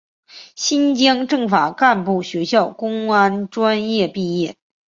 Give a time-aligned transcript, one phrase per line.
[0.55, 4.55] 新疆政法干部学校公安专业毕业。